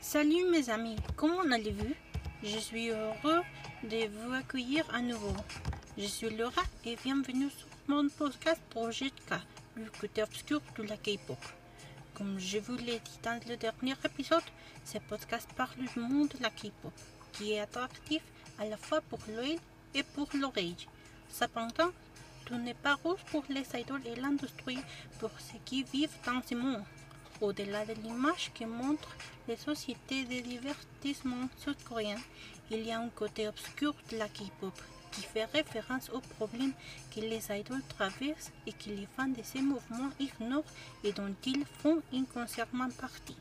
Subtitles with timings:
[0.00, 1.92] Salut mes amis, comment allez-vous?
[2.42, 3.42] Je suis heureux
[3.82, 5.34] de vous accueillir à nouveau.
[5.98, 9.32] Je suis Laura et bienvenue sur mon podcast Projet K,
[9.76, 11.38] le côté obscur de la K-pop.
[12.12, 14.42] Comme je vous l'ai dit dans le dernier épisode,
[14.84, 16.92] ce podcast parle du monde de la K-pop,
[17.32, 18.20] qui est attractif
[18.58, 19.58] à la fois pour l'œil
[19.94, 20.76] et pour l'oreille.
[21.30, 21.90] Cependant,
[22.44, 24.80] tout n'est pas rose pour les idoles et l'industrie
[25.18, 26.84] pour ceux qui vivent dans ce monde.
[27.40, 29.16] Au-delà de l'image que montrent
[29.48, 32.20] les sociétés de divertissement sud-coréennes,
[32.70, 34.74] il y a un côté obscur de la K-pop
[35.12, 36.72] qui fait référence aux problèmes
[37.14, 40.64] que les idoles traversent et que les fans de ces mouvements ignorent
[41.04, 43.36] et dont ils font inconsciemment partie.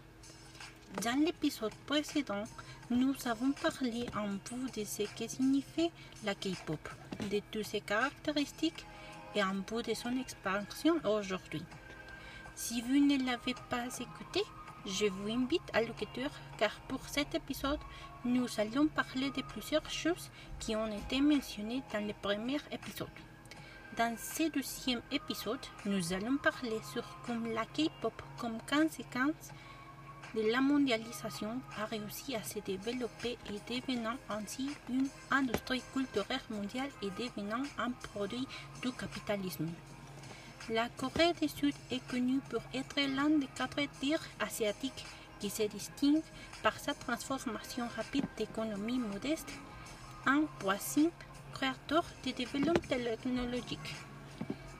[1.04, 2.44] Dans l'épisode précédent,
[2.90, 5.90] nous avons parlé en bout de ce que signifie
[6.24, 6.90] la K-pop,
[7.32, 8.86] de toutes ses caractéristiques
[9.36, 11.64] et en bout de son expansion aujourd'hui.
[12.56, 14.42] Si vous ne l'avez pas écouté,
[14.86, 17.80] je vous invite à l'écouter car pour cet épisode,
[18.26, 23.08] nous allons parler de plusieurs choses qui ont été mentionnées dans le premier épisode.
[23.96, 29.52] Dans ce deuxième épisode, nous allons parler sur comment la K-pop, comme conséquence
[30.36, 36.90] de la mondialisation, a réussi à se développer et devenant ainsi une industrie culturelle mondiale
[37.04, 38.48] et devenant un produit
[38.82, 39.70] du capitalisme.
[40.70, 45.06] La Corée du Sud est connue pour être l'un des quatre tirs asiatiques
[45.40, 46.24] qui se distingue
[46.64, 49.52] par sa transformation rapide d'économie modeste
[50.28, 51.10] en voisin
[51.54, 53.96] créateur de développement technologique.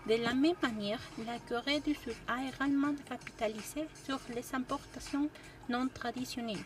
[0.08, 5.30] De la même manière, la Corée du Sud a également capitalisé sur les importations
[5.68, 6.64] non traditionnelles.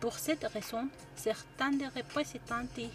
[0.00, 2.90] Pour cette raison, certains des représentants des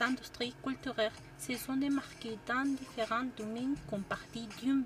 [0.00, 4.84] industries culturelles se sont démarqués dans différents domaines comme partie d'une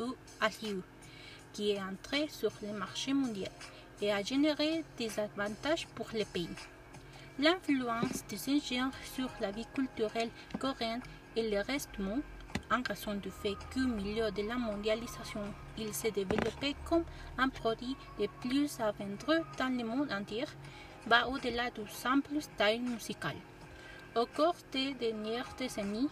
[0.00, 0.82] ou Hallyu,
[1.52, 3.52] qui est entré sur le marché mondial
[4.00, 6.48] et a généré des avantages pour les pays.
[7.38, 11.02] L'influence des ingénieurs sur la vie culturelle coréenne
[11.36, 12.22] et le reste du monde,
[12.70, 15.42] en raison du fait qu'au milieu de la mondialisation,
[15.76, 17.04] il s'est développé comme
[17.38, 20.44] un produit des plus à vendre dans le monde entier,
[21.06, 23.36] va au-delà du simple style musical.
[24.16, 26.08] Au cours des dernières décennies,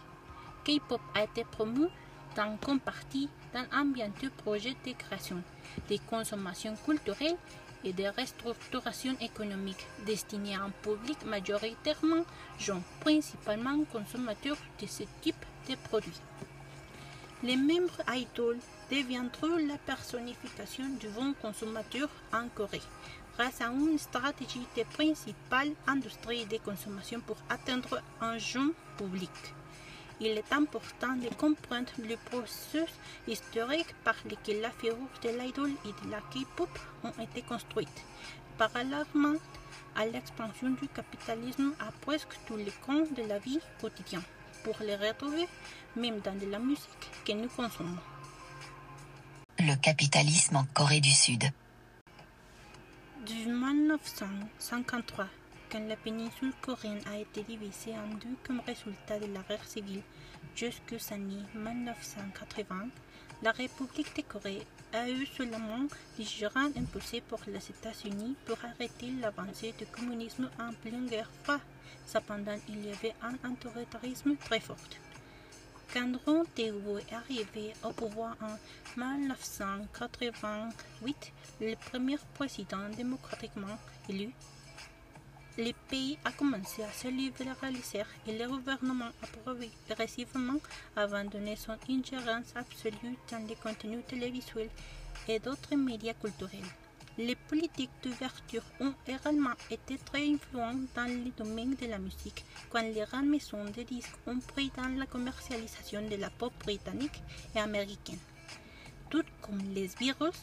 [0.63, 1.87] K-pop a été promu
[2.35, 5.41] dans comme partie d'un ambitieux projet de création,
[5.89, 7.37] de consommation culturelle
[7.93, 12.25] de restructuration économique destiné à un public majoritairement
[12.59, 16.21] jeune, principalement consommateur de ce type de produits.
[17.43, 18.59] Les membres idoles
[18.91, 22.81] deviendront la personnification du bon consommateur en Corée
[23.37, 29.29] grâce à une stratégie de principale industrie de consommation pour atteindre un jeune public.
[30.19, 32.89] Il est important de comprendre le processus
[33.27, 36.69] historique par lequel la figure de l'idole et de la K-pop
[37.03, 38.03] ont été construites,
[38.57, 39.35] parallèlement
[39.95, 44.23] à l'expansion du capitalisme à presque tous les camps de la vie quotidienne,
[44.63, 45.47] pour les retrouver
[45.95, 47.97] même dans de la musique que nous consommons.
[49.59, 51.43] Le capitalisme en Corée du Sud.
[53.25, 55.27] Du 1953,
[55.71, 60.01] quand la péninsule coréenne a été divisée en deux comme résultat de la guerre civile
[60.55, 62.87] jusqu'aux années 1980,
[63.43, 69.11] la République de Corée a eu seulement des gérants imposés par les États-Unis pour arrêter
[69.21, 71.61] l'avancée du communisme en pleine guerre froide.
[72.05, 74.77] Cependant, il y avait un autoritarisme très fort.
[75.93, 76.73] Quand Ron est
[77.13, 78.57] arrivé au pouvoir en
[78.97, 83.77] 1988, le premier président démocratiquement
[84.09, 84.33] élu,
[85.57, 89.27] le pays a commencé à se libéraliser et le gouvernement a
[89.87, 90.59] progressivement
[90.95, 94.69] abandonné son ingérence absolue dans les contenus télévisuels
[95.27, 96.71] et d'autres médias culturels.
[97.17, 102.83] Les politiques d'ouverture ont également été très influentes dans le domaine de la musique, quand
[102.83, 107.23] les grandes maisons de disques ont pris dans la commercialisation de la pop britannique
[107.55, 108.19] et américaine.
[109.09, 110.35] Tout comme les virus,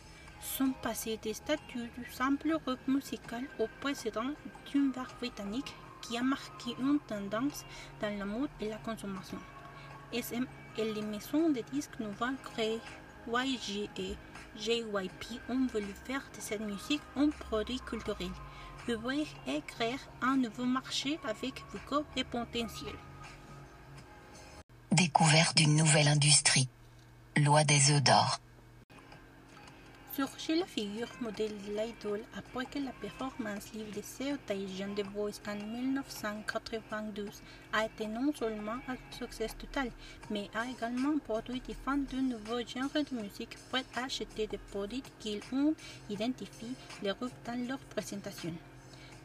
[0.44, 4.30] sont passés des statuts du simple rock musical au précédent
[4.70, 7.64] d'une vague britannique qui a marqué une tendance
[8.00, 9.38] dans la mode et la consommation.
[10.12, 10.46] SM
[10.78, 12.80] et les maisons de disques nouvelles créées
[13.26, 14.16] YG et
[14.58, 18.30] JYP ont voulu faire de cette musique un produit culturel,
[18.88, 22.94] ouvrir et créer un nouveau marché avec beaucoup de potentiel.
[24.92, 26.68] Découverte d'une nouvelle industrie.
[27.36, 28.38] Loi des œufs d'or.
[30.14, 35.40] Surgit la figure modèle de l'idole après que la performance live de Taejan The Voice
[35.48, 39.90] en 1992 a été non seulement un succès total,
[40.30, 44.58] mais a également produit des fans de nouveaux genres de musique prêts à acheter des
[44.58, 45.74] produits qu'ils ont
[46.08, 46.68] identifié
[47.02, 48.54] les groupes dans leur présentation.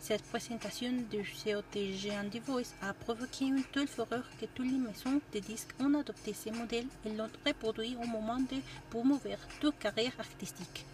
[0.01, 4.77] Cette présentation de COTG en The Voice a provoqué une telle fureur que toutes les
[4.77, 8.57] maisons de disques ont adopté ces modèles et l'ont reproduit au moment de
[8.89, 10.85] promouvoir toute carrière artistique.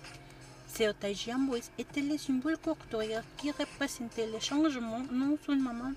[0.76, 5.94] COTG Voice était le symbole culturel qui représentait les changements non seulement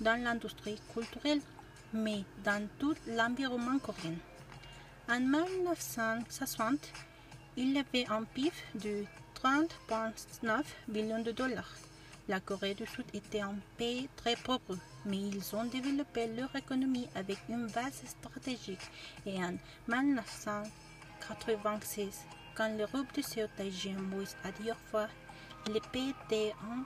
[0.00, 1.40] dans l'industrie culturelle,
[1.92, 4.14] mais dans tout l'environnement coréen.
[5.10, 6.78] En 1960,
[7.56, 9.04] il avait un PIB de
[9.42, 11.74] 30,9 millions de dollars.
[12.28, 17.08] La Corée du Sud était un pays très pauvre, mais ils ont développé leur économie
[17.16, 18.88] avec une base stratégique.
[19.26, 19.56] Et en
[19.88, 22.20] 1996,
[22.54, 23.22] quand l'Europe de
[23.56, 25.08] Taiji Moïse a dit au revoir,
[25.66, 26.84] le pays était en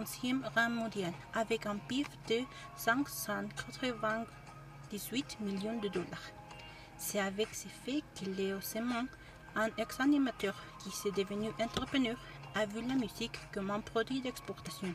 [0.00, 2.40] 11e rang mondial, avec un PIB de
[2.76, 6.30] 598 millions de dollars.
[6.96, 9.06] C'est avec ces faits que Léo Seman,
[9.54, 12.16] un ex-animateur qui s'est devenu entrepreneur,
[12.56, 14.94] a vu la musique comme un produit d'exportation,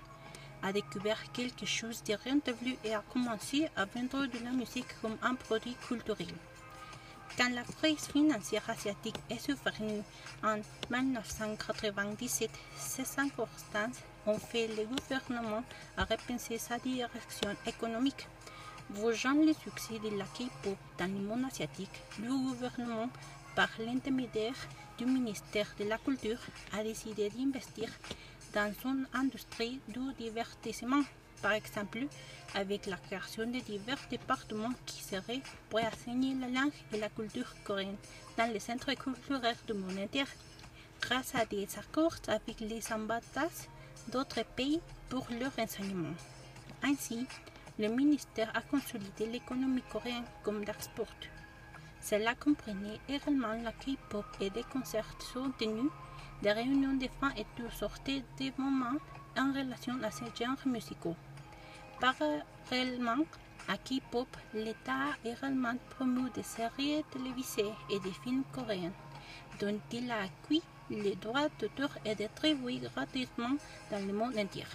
[0.64, 5.18] a découvert quelque chose de rentable et a commencé à vendre de la musique comme
[5.22, 6.34] un produit culturel.
[7.38, 10.02] Quand la crise financière asiatique est survenue
[10.44, 10.58] en
[10.90, 15.64] 1997, ces circonstances ont fait le gouvernement
[15.98, 18.28] à repenser sa direction économique.
[18.90, 23.10] Voyant le succès de la K-pop dans le monde asiatique, le gouvernement,
[23.56, 24.56] par l'intermédiaire
[25.02, 26.38] du ministère de la Culture,
[26.78, 27.90] a décidé d'investir
[28.54, 31.04] dans une industrie du divertissement,
[31.42, 32.06] par exemple
[32.54, 37.52] avec la création de divers départements qui seraient pour enseigner la langue et la culture
[37.64, 37.96] coréenne
[38.38, 40.26] dans les centres culturels du monde entier,
[41.02, 43.62] grâce à des accords avec les ambassades
[44.12, 46.16] d'autres pays pour leur enseignement.
[46.84, 47.26] Ainsi,
[47.80, 51.18] le ministère a consolidé l'économie coréenne comme d'export.
[52.02, 55.92] Cela comprenait également la K-pop et des concerts sont tenus,
[56.42, 58.98] des réunions de fans et toutes sortes d'événements
[59.38, 61.16] en relation à ces genres musicaux.
[62.00, 63.24] Parallèlement
[63.68, 68.94] à K-pop, l'État a également promu des séries télévisées et des films coréens,
[69.60, 73.56] dont il a acquis les droits d'auteur et distribué gratuitement
[73.92, 74.66] dans le monde entier.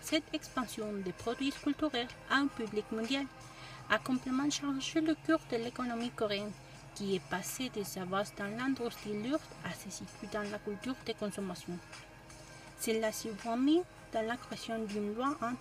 [0.00, 3.26] Cette expansion des produits culturels à un public mondial
[3.90, 6.52] a complètement changé le cours de l'économie coréenne,
[6.94, 10.96] qui est passée de sa base dans l'industrie lourde à se situer dans la culture
[11.06, 11.78] de consommation.
[12.80, 13.82] Cela s'est mis
[14.12, 15.54] dans la création d'une loi en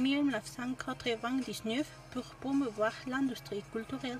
[0.00, 4.18] 1999 pour promouvoir l'industrie culturelle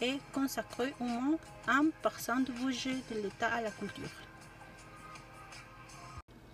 [0.00, 1.38] et consacrer au moins
[1.68, 4.10] 1% du budget de l'État à la culture.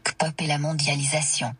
[0.04, 1.54] K-pop et la mondialisation.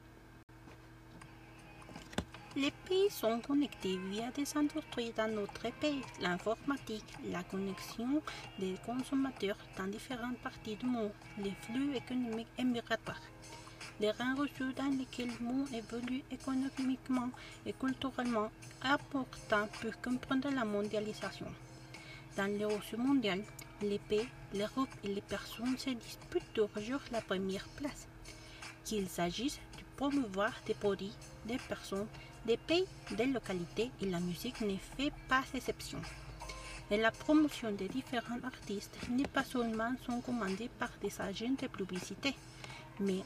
[2.61, 6.03] Les pays sont connectés via des industries dans notre pays.
[6.21, 8.21] L'informatique, la connexion
[8.59, 13.23] des consommateurs dans différentes parties du monde, les flux économiques et migratoires,
[14.01, 17.31] les reçus dans lesquels le monde évolue économiquement
[17.65, 18.51] et culturellement
[18.83, 21.47] important pour comprendre la mondialisation.
[22.37, 23.41] Dans le reçu mondial,
[23.83, 28.09] les pays, l'Europe et les personnes se disputent toujours la première place.
[28.85, 31.15] Qu'il s'agisse de promouvoir des produits,
[31.47, 32.09] des personnes,
[32.49, 36.01] des pays, des localités et la musique ne fait pas exception.
[36.91, 42.35] La promotion des différents artistes n'est pas seulement sont commandée par des agents de publicité,
[43.01, 43.21] mais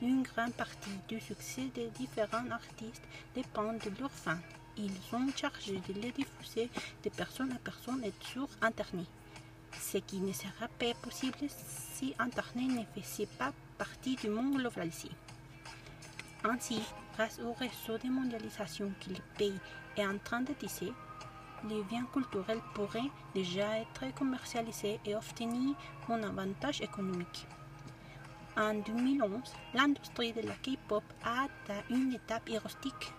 [0.00, 3.02] une grande partie du succès des différents artistes
[3.34, 4.46] dépend de leurs fans.
[4.78, 6.70] Ils sont chargés de les diffuser
[7.04, 9.06] de personne à personne et sur Internet,
[9.78, 15.10] ce qui ne sera pas possible si Internet ne faisait pas partie du monde globalisé.
[16.42, 16.80] Ainsi,
[17.14, 19.60] grâce au réseau de mondialisation que le pays
[19.96, 20.92] est en train de tisser,
[21.68, 25.76] les biens culturels pourraient déjà être commercialisés et obtenir
[26.08, 27.46] un avantage économique.
[28.56, 29.30] En 2011,
[29.74, 33.12] l'industrie de la K-pop a atteint une étape héroïque.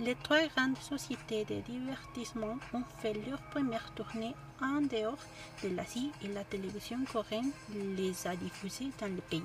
[0.00, 5.18] Les trois grandes sociétés de divertissement ont fait leur première tournée en dehors
[5.62, 7.52] de l'Asie et la télévision coréenne
[7.96, 9.42] les a diffusées dans le pays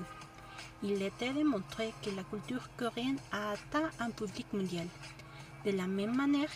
[0.82, 4.86] il était démontré que la culture coréenne a atteint un public mondial.
[5.64, 6.50] De la même manière,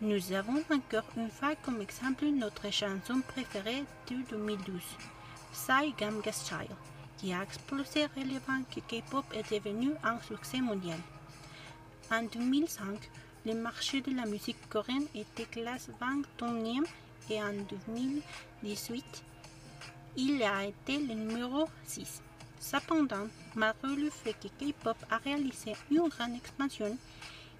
[0.00, 4.80] nous avons encore une fois comme exemple notre chanson préférée de 2012,
[5.52, 6.76] Psy Gamga Style,
[7.16, 10.98] qui a explosé relevant que K-pop est devenu un succès mondial.
[12.10, 13.10] En 2005,
[13.46, 16.84] le marché de la musique coréenne était classe 21e
[17.30, 17.52] et en
[17.86, 19.04] 2018,
[20.16, 22.22] il a été le numéro 6.
[22.72, 26.98] Cependant, malgré le fait que K-pop a réalisé une grande expansion,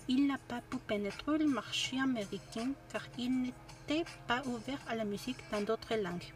[0.08, 5.04] il n'a pas pu pénétrer le marché américain car il n'était pas ouvert à la
[5.04, 6.32] musique dans d'autres langues.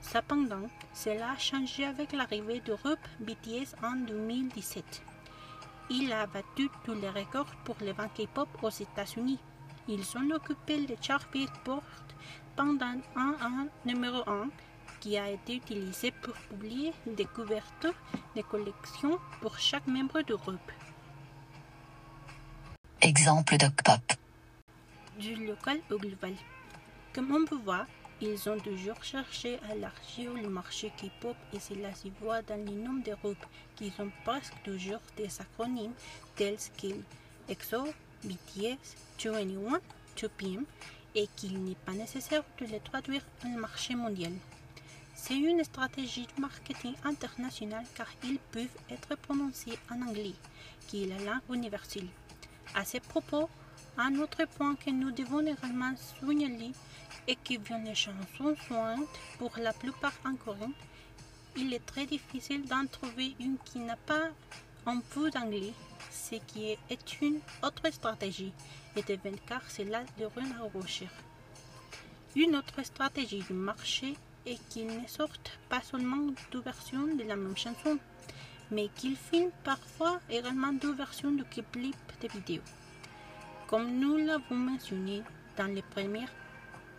[0.00, 5.02] Cependant, cela a changé avec l'arrivée du groupe BTS en 2017.
[5.90, 9.38] Il a battu tous les records pour les ventes K-pop aux États-Unis.
[9.86, 11.84] Ils ont occupé le chart Billboard
[12.56, 14.48] pendant un an numéro 1
[15.00, 17.94] qui a été utilisé pour publier des couvertures
[18.36, 20.70] de collections pour chaque membre du groupe.
[23.00, 24.12] Exemple d'Ocpop.
[25.18, 26.34] Du local au global.
[27.14, 27.86] Comme on peut voir,
[28.20, 32.70] ils ont toujours cherché à élargir le marché K-pop et cela se voit dans le
[32.72, 35.94] nombre de groupes qui ont presque toujours des acronymes
[36.36, 36.88] tels que
[37.48, 37.84] EXO,
[38.22, 39.80] BTS, 2NE1,
[40.18, 40.64] 2PM
[41.14, 44.32] et qu'il n'est pas nécessaire de les traduire dans le marché mondial.
[45.30, 50.34] C'est une stratégie de marketing internationale car ils peuvent être prononcés en anglais,
[50.88, 52.08] qui est la langue universelle.
[52.74, 53.48] À ce propos,
[53.96, 56.72] un autre point que nous devons également souligner
[57.28, 59.06] est que bien les chansons sont
[59.38, 60.72] pour la plupart en coréen,
[61.56, 64.30] il est très difficile d'en trouver une qui n'a pas
[64.84, 65.74] un peu d'anglais,
[66.10, 68.52] ce qui est une autre stratégie
[68.96, 71.08] et de car cela de à rocher.
[72.34, 74.16] Une autre stratégie du marché
[74.46, 77.98] est qu'il ne sorte pas seulement deux versions de la même chanson,
[78.70, 82.62] mais qu'il filme parfois également deux versions de clip de vidéo.
[83.66, 85.22] Comme nous l'avons mentionné
[85.56, 86.28] dans les premiers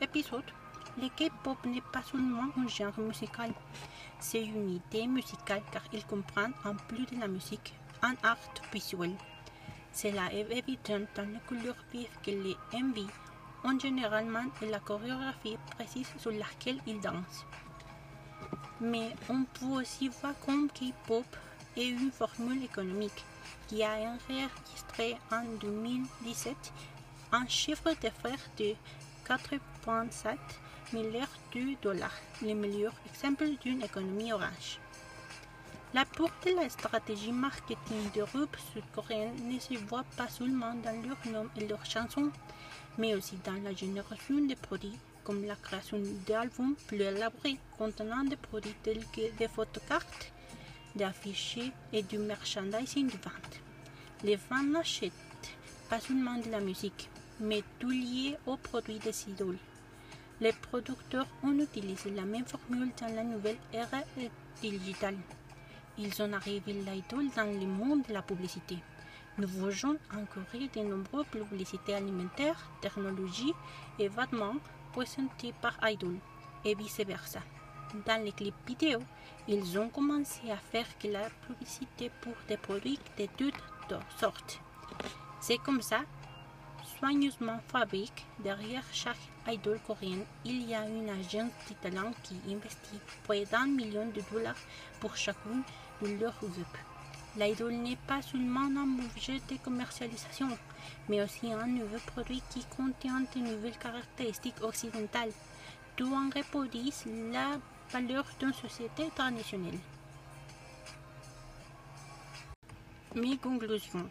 [0.01, 0.51] épisodes,
[1.01, 3.51] le K-pop n'est pas seulement un genre musical,
[4.19, 8.37] c'est une idée musicale car il comprend en plus de la musique un art
[8.73, 9.13] visuel.
[9.93, 13.07] Cela est évident dans les couleurs vives que les MV
[13.63, 17.45] ont généralement la chorégraphie précise sur laquelle ils dansent.
[18.79, 21.25] Mais on peut aussi voir comme K-pop
[21.77, 23.23] est une formule économique
[23.67, 26.55] qui a enregistré en 2017
[27.31, 28.73] un chiffre d'affaires de
[29.27, 30.35] 4,7
[30.93, 34.79] milliards de dollars, le meilleur exemple d'une économie orange.
[35.93, 41.01] La porte de la stratégie marketing de groupe sud-coréen ne se voit pas seulement dans
[41.05, 42.31] leur nom et leurs chansons,
[42.97, 48.35] mais aussi dans la génération de produits comme la création d'albums plus élaborés contenant des
[48.35, 50.31] produits tels que des photocartes,
[50.95, 53.59] des affiches et du merchandising de vente.
[54.23, 55.11] Les fans n'achètent
[55.89, 59.57] pas seulement de la musique, mais tout lié aux produits des idoles.
[60.39, 63.89] Les producteurs ont utilisé la même formule dans la nouvelle ère
[64.61, 65.17] digitale.
[65.97, 68.77] Ils ont arrivé l'idole dans le monde de la publicité.
[69.37, 73.53] Nous voyons encore de nombreuses publicités alimentaires, technologies
[73.97, 74.57] et vêtements
[74.91, 76.15] présentées par Idol
[76.65, 77.39] et vice-versa.
[78.05, 78.99] Dans les clips vidéo,
[79.47, 83.55] ils ont commencé à faire que la publicité pour des produits de toutes
[84.19, 84.59] sortes.
[85.39, 86.01] C'est comme ça,
[86.97, 93.45] soigneusement fabriqué, derrière chaque idol coréenne, il y a une agence de qui investit près
[93.45, 94.55] d'un million de dollars
[94.99, 95.63] pour chacune
[96.01, 96.90] de leurs groupes.
[97.37, 100.49] L'idol n'est pas seulement un objet de commercialisation,
[101.07, 105.31] mais aussi un nouveau produit qui contient de nouvelles caractéristiques occidentales,
[105.95, 107.57] tout en reproduisant la
[107.91, 109.79] valeur d'une société traditionnelle.
[113.15, 114.09] Mes conclusions.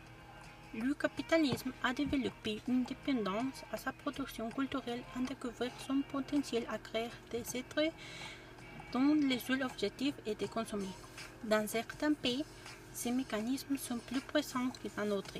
[0.72, 6.78] Le capitalisme a développé une dépendance à sa production culturelle en découvert son potentiel à
[6.78, 7.92] créer des êtres
[8.92, 10.94] dont le seul objectif est de consommer.
[11.42, 12.44] Dans certains pays,
[12.92, 15.38] ces mécanismes sont plus présents que dans d'autres.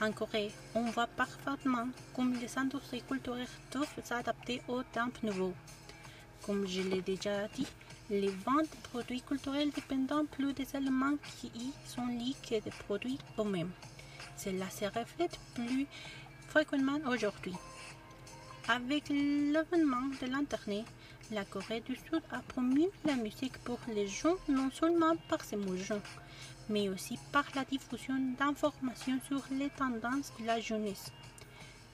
[0.00, 5.54] En Corée, on voit parfaitement comme les industries culturelles doivent s'adapter aux temps nouveaux.
[6.44, 7.66] Comme je l'ai déjà dit,
[8.10, 12.70] les ventes de produits culturels dépendent plus des éléments qui y sont liés que des
[12.86, 13.72] produits eux-mêmes.
[14.36, 15.86] Cela se reflète plus
[16.48, 17.54] fréquemment aujourd'hui.
[18.68, 20.84] Avec l'avènement de l'Internet,
[21.30, 25.56] la Corée du Sud a promu la musique pour les gens non seulement par ses
[25.56, 25.76] mots
[26.68, 31.12] mais aussi par la diffusion d'informations sur les tendances de la jeunesse.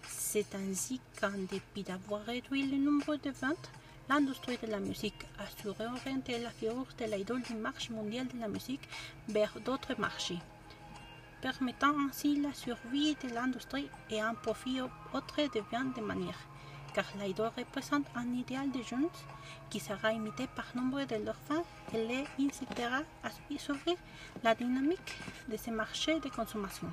[0.06, 3.70] C'est ainsi qu'en dépit d'avoir réduit le nombre de ventes,
[4.08, 8.40] l'industrie de la musique a su réorienter la figure de l'idole du marché mondial de
[8.40, 8.88] la musique
[9.28, 10.38] vers d'autres marchés,
[11.40, 16.51] permettant ainsi la survie de l'industrie et un profit autre de de manière
[16.94, 19.08] car l'idole représente un idéal de jeunes
[19.70, 23.76] qui sera imité par nombre de leurs fans et les incitera à suivre
[24.42, 25.16] la dynamique
[25.48, 26.88] de ce marché de consommation.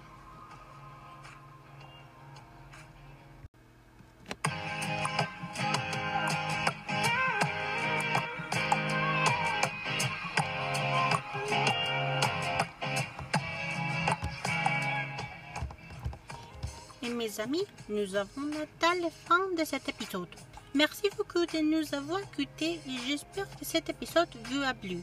[17.38, 20.28] Amis, nous avons atteint la fin de cet épisode.
[20.74, 25.02] Merci beaucoup de nous avoir écoutés et j'espère que cet épisode vous a plu.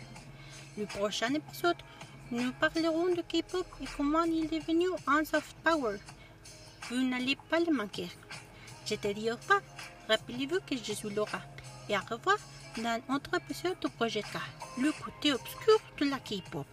[0.78, 1.76] Le prochain épisode,
[2.30, 5.98] nous parlerons de K-pop et comment il est devenu un soft power.
[6.88, 8.08] Vous n'allez pas le manquer.
[8.86, 9.60] Je te dis au revoir.
[10.08, 11.40] Rappelez-vous que je suis Laura.
[11.88, 12.38] Et au revoir
[12.78, 14.36] dans un autre épisode du projet K,
[14.78, 16.66] le côté obscur de la K-pop.